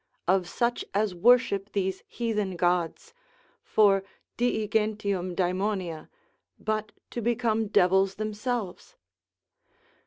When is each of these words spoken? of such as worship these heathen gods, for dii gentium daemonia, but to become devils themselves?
of 0.27 0.49
such 0.49 0.83
as 0.95 1.13
worship 1.13 1.73
these 1.73 2.01
heathen 2.07 2.55
gods, 2.55 3.13
for 3.63 4.01
dii 4.35 4.67
gentium 4.67 5.35
daemonia, 5.35 6.09
but 6.57 6.91
to 7.11 7.21
become 7.21 7.67
devils 7.67 8.15
themselves? 8.15 8.95